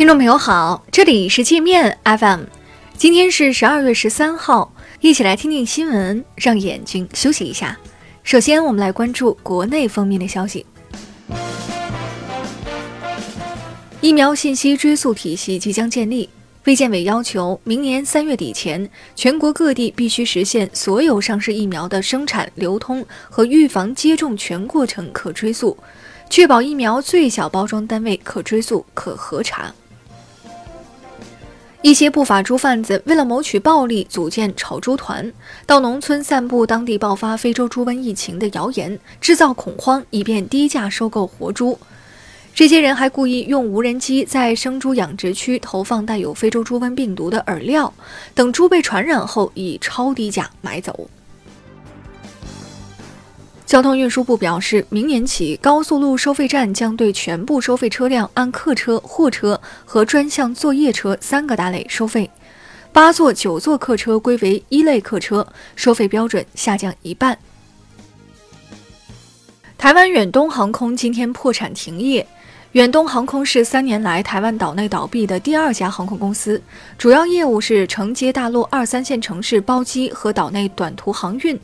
[0.00, 2.44] 听众朋友好，这里是界面 FM，
[2.96, 4.72] 今天是十二月十三号，
[5.02, 7.78] 一起来听听新闻，让眼睛休息一下。
[8.22, 10.64] 首先，我们来关注国内方面的消息。
[14.00, 16.30] 疫苗信息追溯体系即将建立，
[16.64, 25.76] 卫健委要求明年三月底前，全国各地必须实现所有上市疫苗的生产、流通和预防接种全过程可追溯，
[26.30, 29.70] 确保疫苗最小包装单位可追溯、可核查。
[31.82, 35.32] 一些不法猪贩子为了谋取暴利，组建炒猪团，
[35.64, 41.78] 到农村散布当地爆发非洲猪瘟疫情的谣言，制造恐慌，以便低价收购活猪。
[42.54, 47.90] 这些人还故意用无人机在生猪养殖区投放带有非洲猪瘟病毒的饵料，
[48.34, 51.08] 等猪被传染后，以超低价买走。
[53.70, 62.28] 交通运输部表示，明年起，高速路收费站将对全部收费车辆按客车、货车和专项作业车三个大类收费，
[62.90, 65.46] 八座、九座客车归为一类客车，
[65.76, 67.38] 收费标准下降一半。
[69.78, 72.26] 台湾远东航空今天破产停业。
[72.72, 76.60] 远东航空是三年来台湾岛内倒闭的第二家航空公司，
[76.98, 81.56] 主要业务是承接大陆二三线城市包机和岛内短途航运。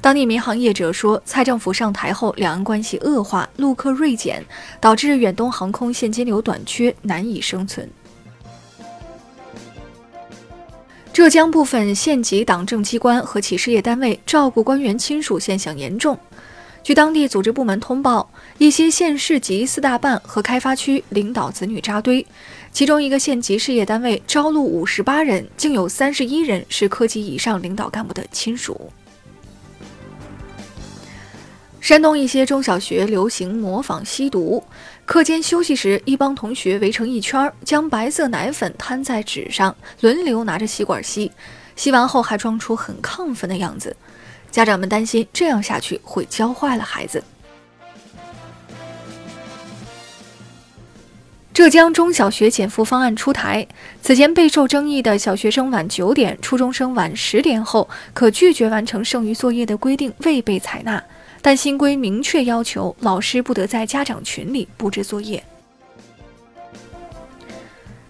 [0.00, 4.42] 当地民航业者说，蔡政府上台后，两岸关系恶化，陆客锐减，
[4.80, 7.88] 导致远东航空现金流短缺，难以生存。
[11.12, 16.18] 浙江部分县级党政机关和企事业单位照顾官员亲属现象严重。
[16.82, 22.26] 据当地组织部门通报，一些县市级四大办和开发区领导子女扎堆，
[22.72, 28.90] 其中一个县级事业单位招录五十八人，竟有三十一人是科级以上领导干部的亲属。
[31.90, 34.62] 山东一些中小学流行模仿吸毒，
[35.04, 41.32] 课间休息时，一帮同学围成一圈，将白色奶粉摊在纸上，轮流拿着吸管吸，
[41.74, 43.96] 吸完后还装出很亢奋的样子。
[44.52, 47.24] 家长们担心这样下去会教坏了孩子。
[51.52, 53.66] 浙江中小学减负方案出台，
[54.00, 61.02] 此前备受争议的小学生晚九点、初中生晚十点后可拒绝完成剩余作业的规定未被采纳。
[61.42, 65.42] 但新规明确要求，老师不得在家长群里布置作业。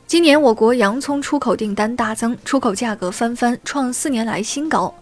[0.06, 4.92] 今年我国洋葱出口订单大增，出口价格翻番，创四年来新高。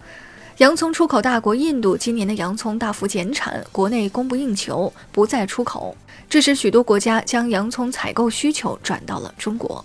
[0.58, 5.96] 洋葱出口大国印度今年的洋葱大幅减产，国内供不应求，不再出口，
[6.28, 9.82] 致使许多国家将洋葱采购需求转到了中国。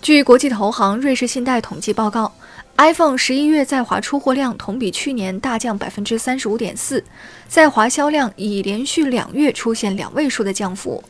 [0.00, 2.32] 据国际投行瑞士信贷统计报告。
[2.76, 7.02] iPhone 十一月在华出货量同比去年大降百分之三十五点四，
[7.46, 11.02] 在华销量已连续两月出现两位数的降幅。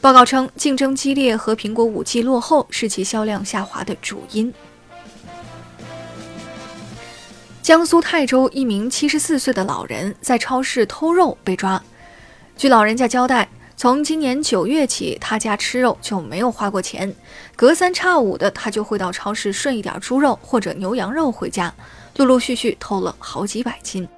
[0.00, 4.52] 报告称，竞争激烈和苹果五 G 落后是其销量下滑的主因。
[7.62, 11.82] 江苏泰州一名七十四岁的老人在超市偷肉被抓，
[12.56, 13.48] 据老人家交代。
[13.78, 17.14] 从今年九月起，他家吃肉就没有花过钱，
[17.54, 21.74] 隔三差五的他就会到超市顺一点猪肉或者牛羊肉回家，
[22.16, 24.08] 陆陆续续偷了好几百斤。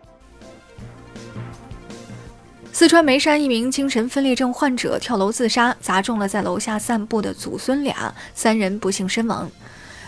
[2.73, 9.51] 四川眉山一名精神分裂症患者跳楼自杀，砸中了在楼下散步的祖孙俩，三人不幸身亡。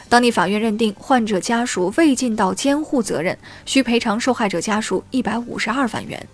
[0.09, 6.25] 当地法院认定患者家属未尽到监护责任，需赔偿受害者家属一百五十二万元。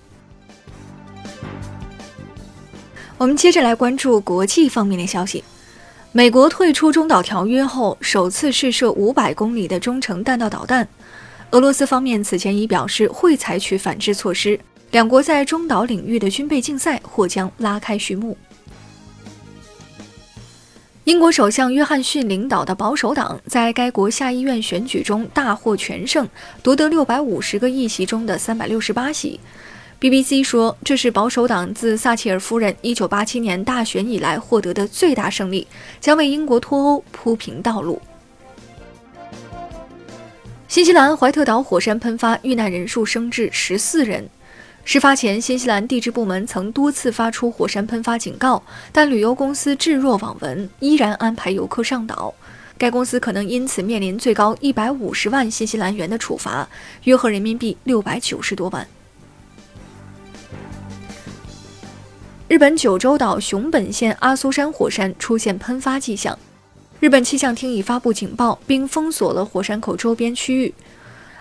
[3.18, 5.42] 我们接着来关注国际方面的消息。
[6.12, 10.86] 美国退出中导条约后，首次试射五百公里的中程弹道导弹。
[11.52, 14.58] 俄罗斯方面此前已表示会采取反制措施。
[14.90, 18.36] 两国在中导领域的军备竞赛或将拉开序幕。
[21.04, 26.28] 英国首相约翰逊领导的保守党在该国下议院选举中大获全胜，
[26.62, 29.40] 夺得六百五十个议席中的三百六十八席。
[29.98, 35.66] BBC 说，这是保守党自撒切尔夫人1987年大选以来获得的最大胜利，
[36.00, 38.00] 将为英国脱欧铺平道路。
[40.68, 44.28] 新西兰怀特岛火山喷发，遇难人数升至十四人。
[44.84, 48.62] 事发前，新西兰地质部门曾多次发出火山喷发警告，
[48.92, 52.34] 但旅游公司置若罔闻，依然安排游客上岛。
[52.76, 56.68] 该公司可能因此面临最高一百五十万新西兰元的处罚，
[57.04, 58.86] 约合人民币六百九十多万。
[62.48, 66.38] 日本九州岛熊本县阿苏山火山出现喷发迹象，
[67.00, 70.72] 日本气象厅已发布警报，并封锁了火山口周边区域。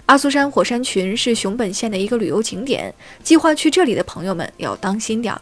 [0.08, 2.92] 阿苏山火山群是熊本县的一个旅游景点，
[3.22, 5.40] 计划去这里的朋友们要当心点儿。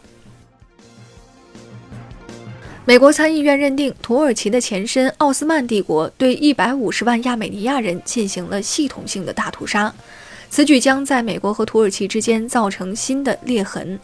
[2.84, 9.94] 美国参议院认定土耳其的前身奥斯曼帝国对一百五十万亚美尼亚人进行了系统性的大屠杀，
[10.50, 13.98] 此举将在美国和土耳其之间造成新的裂痕。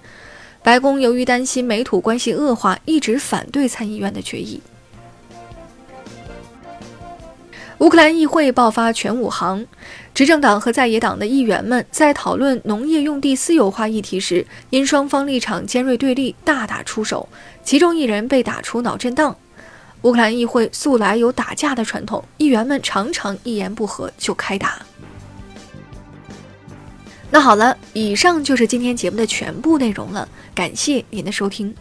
[0.62, 4.60] 白宫由于担心美土关系恶化，一直反对参议院的决议。
[7.78, 9.66] 乌克兰议会爆发全武行，
[10.12, 17.26] 执政党和在野党的议员们在讨论农业用地私有化议题时，因双方立场尖锐对立，大打出手，
[17.64, 19.34] 其中一人被打出脑震荡。
[20.02, 24.82] 乌克兰议会素来有打架的传统，议员们常常一言不合就开打。
[27.30, 30.28] 那好了，以上就是今天节目的全部内容了，
[30.60, 31.74] 感谢您的收听。